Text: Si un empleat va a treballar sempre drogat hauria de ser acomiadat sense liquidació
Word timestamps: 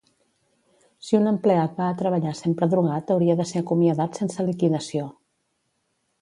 Si 1.09 1.17
un 1.17 1.29
empleat 1.31 1.75
va 1.81 1.89
a 1.89 1.97
treballar 1.99 2.33
sempre 2.39 2.69
drogat 2.71 3.13
hauria 3.17 3.37
de 3.43 3.47
ser 3.53 3.63
acomiadat 3.65 4.19
sense 4.23 4.47
liquidació 4.49 5.07